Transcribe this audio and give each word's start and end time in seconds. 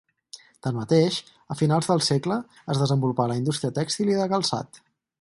Tanmateix, 0.67 1.19
a 1.55 1.59
finals 1.59 1.91
del 1.93 2.03
segle 2.07 2.39
es 2.75 2.83
desenvolupà 2.85 3.31
la 3.33 3.39
indústria 3.45 3.79
tèxtil 3.81 4.15
i 4.15 4.21
de 4.23 4.29
calçat. 4.37 4.87